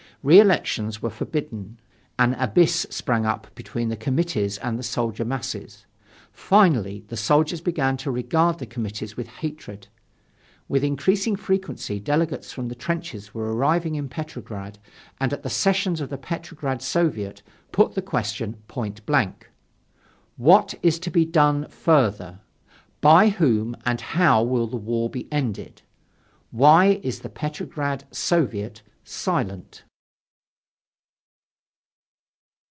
[0.23, 1.79] Re elections were forbidden.
[2.19, 5.87] An abyss sprang up between the committees and the soldier masses.
[6.31, 9.87] Finally the soldiers began to regard the committees with hatred.
[10.67, 14.77] With increasing frequency delegates from the trenches were arriving in Petrograd
[15.19, 17.41] and at the sessions of the Petrograd Soviet
[17.71, 19.49] put the question point blank:
[20.37, 22.41] "What is to be done further?
[23.01, 25.81] By whom and how will the war be ended?
[26.51, 29.81] Why is the Petrograd Soviet silent?"